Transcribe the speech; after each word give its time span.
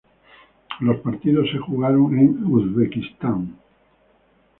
Los 0.79 0.97
partidos 1.01 1.51
se 1.51 1.59
jugaron 1.59 2.17
en 2.17 2.43
Uzbekistán. 2.43 3.55